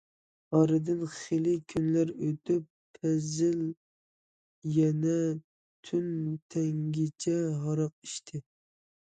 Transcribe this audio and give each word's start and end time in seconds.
ئارىدىن 0.59 1.01
خېلى 1.15 1.51
كۈنلەر 1.73 2.13
ئۆتۈپ، 2.27 2.65
پازىل 2.95 3.61
يەنە 4.79 5.15
تۈن 5.91 6.11
تەڭگىچە 6.55 7.39
ھاراق 7.63 7.95
ئىچتى. 8.09 8.47